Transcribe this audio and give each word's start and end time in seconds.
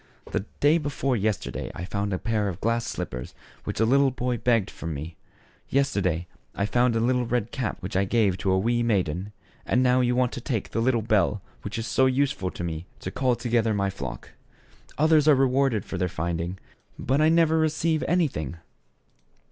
The 0.31 0.45
day 0.59 0.79
before 0.79 1.15
yesterday 1.15 1.69
I 1.75 1.85
found 1.85 2.11
a 2.11 2.17
pair 2.17 2.47
of 2.47 2.59
glass 2.59 2.87
slippers 2.87 3.35
which 3.65 3.79
a 3.79 3.85
little 3.85 4.09
boy 4.09 4.37
begged 4.37 4.71
from 4.71 4.95
me; 4.95 5.15
yesterday, 5.69 6.25
I 6.55 6.65
found 6.65 6.95
a 6.95 6.99
tiny 6.99 7.21
red 7.21 7.51
cap 7.51 7.77
which 7.81 7.95
I 7.95 8.05
gave 8.05 8.35
to 8.39 8.51
a 8.51 8.57
wee 8.57 8.81
maiden; 8.81 9.31
and 9.63 9.83
now 9.83 10.01
you 10.01 10.15
want 10.15 10.31
to 10.31 10.41
take 10.41 10.71
the 10.71 10.81
little 10.81 11.03
bell 11.03 11.43
which 11.61 11.77
is 11.77 11.85
so 11.85 12.07
useful 12.07 12.49
to 12.49 12.63
me 12.63 12.87
to 12.99 13.11
call 13.11 13.35
together 13.35 13.75
my 13.75 13.91
flock. 13.91 14.31
Others 14.97 15.27
are 15.27 15.35
rewarded 15.35 15.85
for 15.85 15.99
their 15.99 16.09
finding, 16.09 16.57
but 16.97 17.21
I 17.21 17.29
never 17.29 17.59
re 17.59 17.69
ceive 17.69 18.03
anything." 18.07 18.57